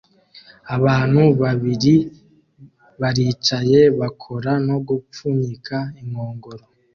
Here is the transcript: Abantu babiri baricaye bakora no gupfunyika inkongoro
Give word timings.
Abantu 0.75 1.21
babiri 1.41 1.95
baricaye 3.01 3.79
bakora 3.99 4.51
no 4.67 4.77
gupfunyika 4.87 5.75
inkongoro 6.01 6.63